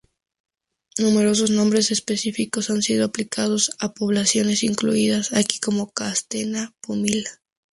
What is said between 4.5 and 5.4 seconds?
incluidas